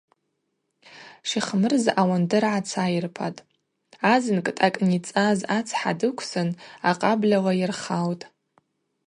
Шихмырза 1.29 1.91
ауандыр 2.01 2.43
гӏацайырпатӏ, 2.53 3.45
азынкӏ 4.11 4.51
дъакӏницӏаз 4.57 5.39
ацхӏа 5.57 5.91
дыквсын 5.99 6.49
акъабльала 6.89 7.51
йырхаутӏ. 7.59 8.25